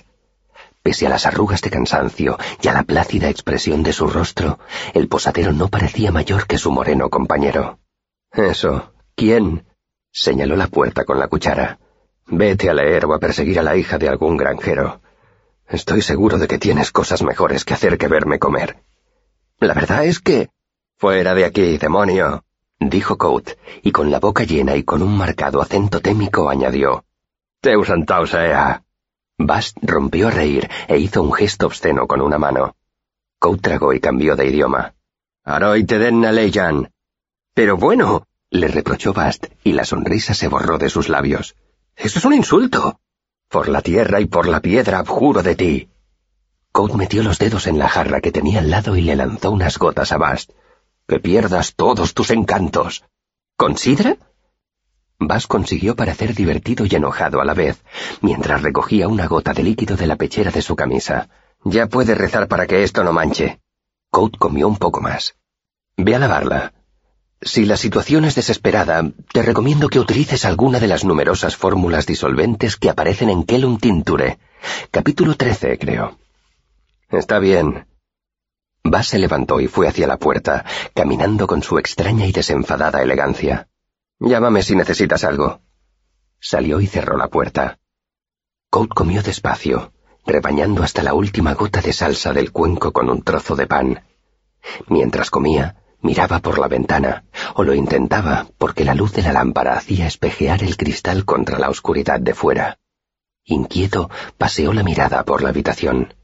[0.83, 4.59] Pese a las arrugas de cansancio y a la plácida expresión de su rostro,
[4.95, 7.79] el posadero no parecía mayor que su moreno compañero.
[8.33, 8.93] Eso.
[9.15, 9.65] ¿Quién?
[10.11, 11.79] señaló la puerta con la cuchara.
[12.27, 15.01] Vete a leer o a perseguir a la hija de algún granjero.
[15.69, 18.83] Estoy seguro de que tienes cosas mejores que hacer que verme comer.
[19.61, 20.51] La verdad es que...
[20.97, 22.45] Fuera de aquí, demonio,
[22.79, 23.51] dijo Coat,
[23.83, 27.05] y con la boca llena y con un marcado acento témico añadió.
[27.61, 27.89] Teus
[28.31, 28.83] sea.
[29.47, 32.77] Bast rompió a reír e hizo un gesto obsceno con una mano.
[33.39, 34.95] Coat tragó y cambió de idioma.
[35.45, 36.93] Aroi te den leyan.
[37.55, 41.57] Pero bueno, le reprochó Bast, y la sonrisa se borró de sus labios.
[41.97, 43.01] Eso es un insulto.
[43.49, 45.89] Por la tierra y por la piedra abjuro de ti.
[46.71, 49.79] Coat metió los dedos en la jarra que tenía al lado y le lanzó unas
[49.79, 50.51] gotas a Bast.
[51.07, 53.05] Que pierdas todos tus encantos.
[53.57, 54.17] ¿Considera?
[55.19, 57.83] Bast consiguió parecer divertido y enojado a la vez,
[58.21, 61.29] mientras recogía una gota de líquido de la pechera de su camisa.
[61.65, 63.61] Ya puede rezar para que esto no manche.
[64.11, 65.37] Coat comió un poco más.
[65.97, 66.73] Ve a lavarla.
[67.41, 72.77] Si la situación es desesperada, te recomiendo que utilices alguna de las numerosas fórmulas disolventes
[72.77, 74.39] que aparecen en Kellum Tinture.
[74.91, 76.19] Capítulo 13, creo.
[77.11, 77.87] Está bien.
[78.85, 83.69] Bass se levantó y fue hacia la puerta, caminando con su extraña y desenfadada elegancia.
[84.25, 85.61] Llámame si necesitas algo.
[86.41, 87.79] Salió y cerró la puerta.
[88.71, 89.93] Coat comió despacio,
[90.25, 94.05] rebañando hasta la última gota de salsa del cuenco con un trozo de pan.
[94.89, 99.75] Mientras comía, Miraba por la ventana, o lo intentaba, porque la luz de la lámpara
[99.75, 102.79] hacía espejear el cristal contra la oscuridad de fuera.
[103.45, 106.15] Inquieto, paseó la mirada por la habitación.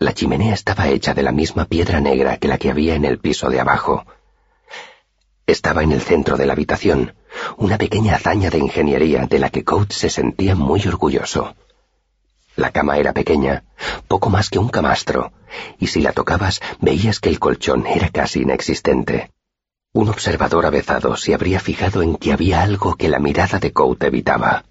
[0.00, 3.20] La chimenea estaba hecha de la misma piedra negra que la que había en el
[3.20, 4.04] piso de abajo.
[5.50, 7.12] Estaba en el centro de la habitación,
[7.56, 11.56] una pequeña hazaña de ingeniería de la que Coates se sentía muy orgulloso.
[12.54, 13.64] La cama era pequeña,
[14.06, 15.32] poco más que un camastro,
[15.80, 19.32] y si la tocabas veías que el colchón era casi inexistente.
[19.92, 24.04] Un observador avezado se habría fijado en que había algo que la mirada de Coat
[24.04, 24.62] evitaba.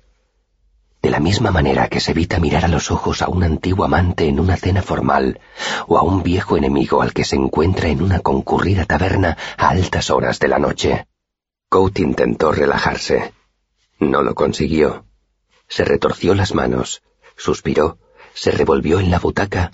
[1.02, 4.28] De la misma manera que se evita mirar a los ojos a un antiguo amante
[4.28, 5.40] en una cena formal,
[5.88, 10.10] o a un viejo enemigo al que se encuentra en una concurrida taberna a altas
[10.10, 11.08] horas de la noche.
[11.70, 13.34] Coat intentó relajarse.
[14.00, 15.06] No lo consiguió.
[15.68, 17.02] Se retorció las manos,
[17.38, 17.98] suspiró,
[18.34, 19.72] se revolvió en la butaca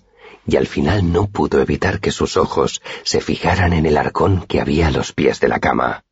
[0.48, 4.62] y al final no pudo evitar que sus ojos se fijaran en el arcón que
[4.62, 6.04] había a los pies de la cama.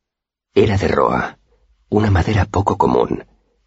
[0.54, 1.38] Era de roa,
[1.88, 3.24] una madera poco común,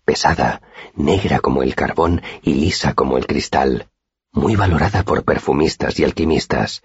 [0.08, 0.62] pesada,
[0.96, 3.90] negra como el carbón y lisa como el cristal,
[4.32, 6.82] muy valorada por perfumistas y alquimistas.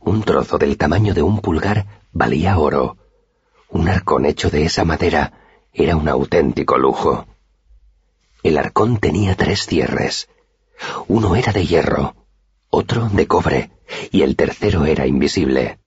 [0.00, 2.96] Un trozo del tamaño de un pulgar valía oro.
[3.68, 5.34] Un arcón hecho de esa madera
[5.72, 7.28] era un auténtico lujo.
[8.42, 10.28] El arcón tenía tres cierres.
[11.06, 12.16] Uno era de hierro,
[12.70, 13.70] otro de cobre,
[14.10, 15.78] y el tercero era invisible.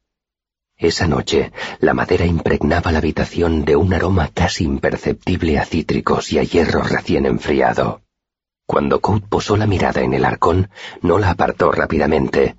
[0.82, 6.40] Esa noche, la madera impregnaba la habitación de un aroma casi imperceptible a cítricos y
[6.40, 8.02] a hierro recién enfriado.
[8.66, 10.72] Cuando Coat posó la mirada en el arcón,
[11.04, 12.56] no la apartó rápidamente.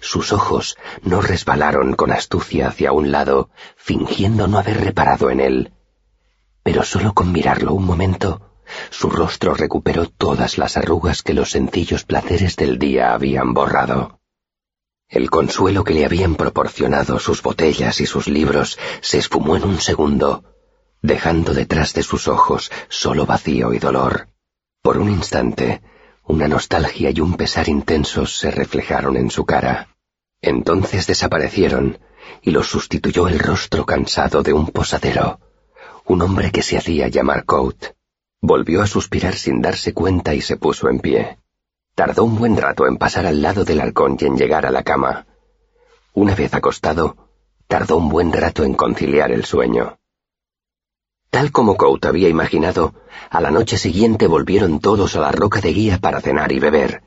[0.00, 5.72] Sus ojos no resbalaron con astucia hacia un lado, fingiendo no haber reparado en él.
[6.62, 12.04] Pero solo con mirarlo un momento, su rostro recuperó todas las arrugas que los sencillos
[12.04, 14.20] placeres del día habían borrado.
[15.08, 19.80] El consuelo que le habían proporcionado sus botellas y sus libros se esfumó en un
[19.80, 20.44] segundo,
[21.02, 24.28] dejando detrás de sus ojos solo vacío y dolor.
[24.82, 25.82] Por un instante,
[26.24, 29.88] una nostalgia y un pesar intensos se reflejaron en su cara.
[30.40, 31.98] Entonces desaparecieron
[32.42, 35.40] y los sustituyó el rostro cansado de un posadero,
[36.06, 37.94] un hombre que se hacía llamar Coat.
[38.40, 41.38] Volvió a suspirar sin darse cuenta y se puso en pie.
[41.94, 44.82] Tardó un buen rato en pasar al lado del halcón y en llegar a la
[44.82, 45.26] cama.
[46.12, 47.16] Una vez acostado,
[47.68, 49.98] tardó un buen rato en conciliar el sueño.
[51.30, 52.94] Tal como Cout había imaginado,
[53.30, 57.02] a la noche siguiente volvieron todos a la roca de guía para cenar y beber.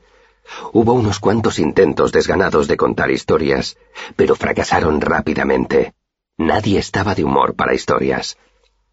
[0.72, 3.76] Hubo unos cuantos intentos desganados de contar historias,
[4.16, 5.92] pero fracasaron rápidamente.
[6.38, 8.38] Nadie estaba de humor para historias.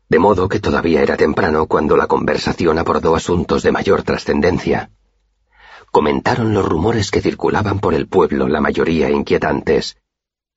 [0.09, 4.89] De modo que todavía era temprano cuando la conversación abordó asuntos de mayor trascendencia.
[5.95, 9.95] Comentaron los rumores que circulaban por el pueblo, la mayoría inquietantes.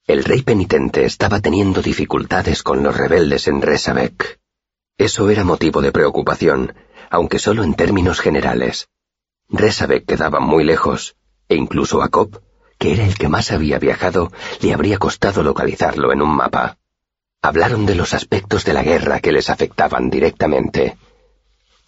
[0.05, 4.41] El rey penitente estaba teniendo dificultades con los rebeldes en Resabek.
[4.97, 6.75] Eso era motivo de preocupación,
[7.09, 8.89] aunque solo en términos generales.
[9.49, 11.15] Resabek quedaba muy lejos,
[11.49, 12.43] e incluso a Cobb,
[12.77, 16.79] que era el que más había viajado, le habría costado localizarlo en un mapa.
[17.43, 20.97] Hablaron de los aspectos de la guerra que les afectaban directamente.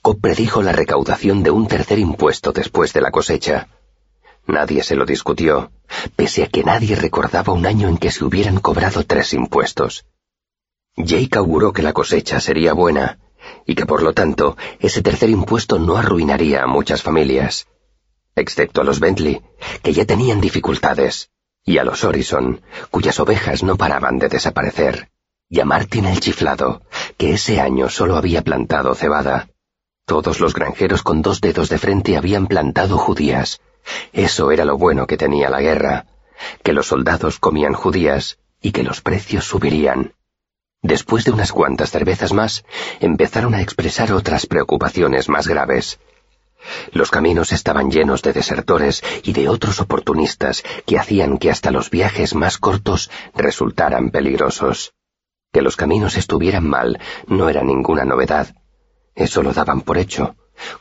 [0.02, 3.68] Cobb predijo la recaudación de un tercer impuesto después de la cosecha.
[4.46, 5.70] Nadie se lo discutió,
[6.16, 10.06] pese a que nadie recordaba un año en que se hubieran cobrado tres impuestos.
[10.96, 13.18] Jake auguró que la cosecha sería buena
[13.66, 17.66] y que por lo tanto ese tercer impuesto no arruinaría a muchas familias,
[18.34, 19.42] excepto a los Bentley,
[19.82, 21.30] que ya tenían dificultades,
[21.64, 25.10] y a los Orison, cuyas ovejas no paraban de desaparecer,
[25.48, 26.82] y a Martin el chiflado,
[27.16, 29.48] que ese año solo había plantado cebada.
[30.10, 33.60] Todos los granjeros con dos dedos de frente habían plantado judías.
[34.12, 36.06] Eso era lo bueno que tenía la guerra,
[36.64, 40.14] que los soldados comían judías y que los precios subirían.
[40.82, 42.64] Después de unas cuantas cervezas más,
[42.98, 46.00] empezaron a expresar otras preocupaciones más graves.
[46.90, 51.88] Los caminos estaban llenos de desertores y de otros oportunistas que hacían que hasta los
[51.88, 54.92] viajes más cortos resultaran peligrosos.
[55.52, 56.98] Que los caminos estuvieran mal
[57.28, 58.56] no era ninguna novedad.
[59.20, 60.34] Eso lo daban por hecho,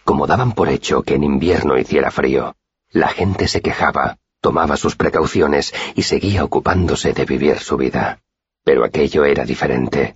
[0.06, 2.56] como daban por hecho que en invierno hiciera frío.
[2.90, 8.22] La gente se quejaba, tomaba sus precauciones y seguía ocupándose de vivir su vida.
[8.64, 10.16] Pero aquello era diferente.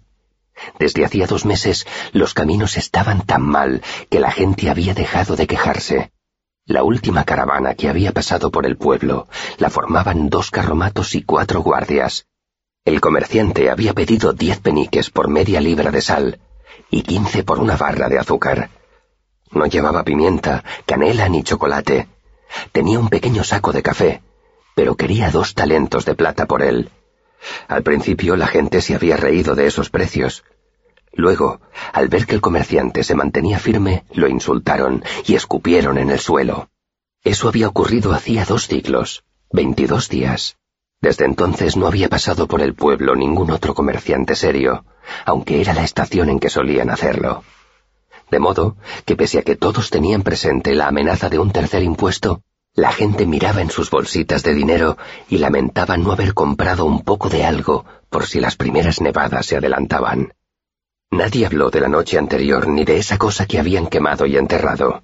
[0.80, 5.46] Desde hacía dos meses los caminos estaban tan mal que la gente había dejado de
[5.46, 6.14] quejarse.
[6.66, 11.62] La última caravana que había pasado por el pueblo la formaban dos carromatos y cuatro
[11.62, 12.26] guardias.
[12.86, 16.40] El comerciante había pedido diez peniques por media libra de sal
[16.94, 18.70] y quince por una barra de azúcar.
[19.52, 22.08] No llevaba pimienta, canela ni chocolate.
[22.72, 24.22] Tenía un pequeño saco de café,
[24.76, 26.90] pero quería dos talentos de plata por él.
[27.68, 30.44] Al principio la gente se había reído de esos precios.
[31.14, 31.62] Luego,
[31.94, 36.70] al ver que el comerciante se mantenía firme, lo insultaron y escupieron en el suelo.
[37.24, 40.58] Eso había ocurrido hacía dos siglos, veintidós días.
[41.04, 44.86] Desde entonces no había pasado por el pueblo ningún otro comerciante serio,
[45.26, 47.44] aunque era la estación en que solían hacerlo.
[48.32, 52.42] De modo que pese a que todos tenían presente la amenaza de un tercer impuesto,
[52.74, 54.96] la gente miraba en sus bolsitas de dinero
[55.28, 59.58] y lamentaba no haber comprado un poco de algo por si las primeras nevadas se
[59.58, 60.34] adelantaban.
[61.12, 65.04] Nadie habló de la noche anterior ni de esa cosa que habían quemado y enterrado.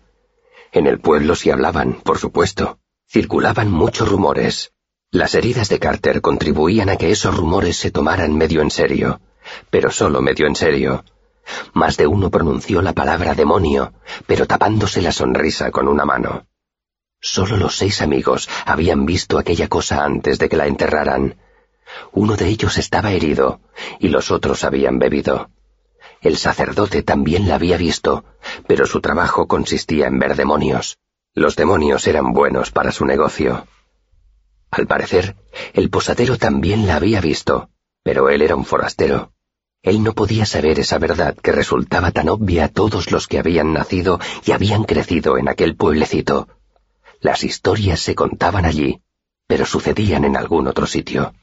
[0.72, 2.80] En el pueblo sí hablaban, por supuesto.
[3.06, 4.72] Circulaban muchos rumores.
[5.12, 9.20] Las heridas de Carter contribuían a que esos rumores se tomaran medio en serio,
[9.72, 11.04] pero solo medio en serio.
[11.74, 13.92] Más de uno pronunció la palabra demonio,
[14.28, 16.46] pero tapándose la sonrisa con una mano.
[17.20, 21.38] Solo los seis amigos habían visto aquella cosa antes de que la enterraran.
[22.12, 23.62] Uno de ellos estaba herido
[24.00, 25.50] y los otros habían bebido.
[26.22, 28.26] El sacerdote también la había visto,
[28.68, 31.00] pero su trabajo consistía en ver demonios.
[31.34, 33.66] Los demonios eran buenos para su negocio.
[34.72, 35.36] Al parecer,
[35.74, 37.70] el posadero también la había visto,
[38.04, 39.34] pero él era un forastero.
[39.82, 43.74] Él no podía saber esa verdad que resultaba tan obvia a todos los que habían
[43.74, 46.48] nacido y habían crecido en aquel pueblecito
[47.22, 49.02] las historias se contaban allí,
[49.46, 51.34] pero sucedían en algún otro sitio.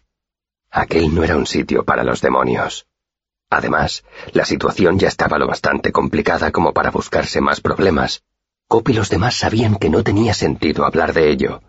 [0.70, 2.86] Aquel no era un sitio para los demonios.
[3.50, 8.22] Además, la situación ya estaba lo bastante complicada como para buscarse más problemas.
[8.68, 11.62] Cop y los demás sabían que no tenía sentido hablar de ello.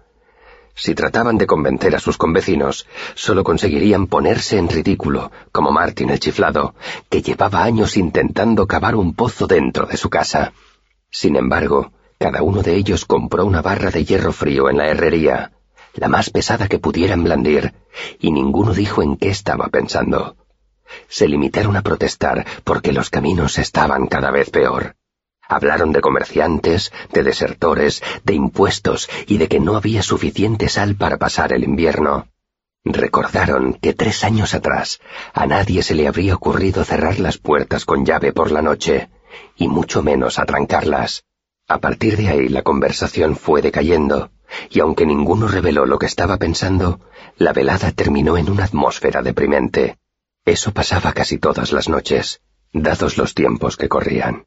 [0.79, 6.19] Si trataban de convencer a sus convecinos, solo conseguirían ponerse en ridículo, como Martin el
[6.19, 6.75] chiflado,
[7.09, 10.53] que llevaba años intentando cavar un pozo dentro de su casa.
[11.09, 15.51] Sin embargo, cada uno de ellos compró una barra de hierro frío en la herrería,
[15.95, 17.73] la más pesada que pudieran blandir,
[18.19, 20.35] y ninguno dijo en qué estaba pensando.
[21.09, 24.96] Se limitaron a protestar porque los caminos estaban cada vez peor.
[25.47, 31.17] Hablaron de comerciantes, de desertores, de impuestos y de que no había suficiente sal para
[31.17, 32.27] pasar el invierno.
[32.83, 34.99] Recordaron que tres años atrás
[35.33, 39.09] a nadie se le habría ocurrido cerrar las puertas con llave por la noche,
[39.55, 41.23] y mucho menos atrancarlas.
[41.67, 44.31] A partir de ahí la conversación fue decayendo,
[44.69, 47.01] y aunque ninguno reveló lo que estaba pensando,
[47.37, 49.97] la velada terminó en una atmósfera deprimente.
[50.45, 52.41] Eso pasaba casi todas las noches,
[52.71, 54.45] dados los tiempos que corrían.